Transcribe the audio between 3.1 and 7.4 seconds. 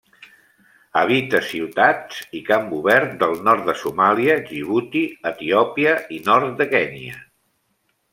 del nord de Somàlia, Djibouti, Etiòpia i nord de Kenya.